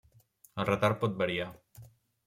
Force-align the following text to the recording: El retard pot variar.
El 0.63 0.67
retard 0.71 0.99
pot 1.05 1.15
variar. 1.23 1.49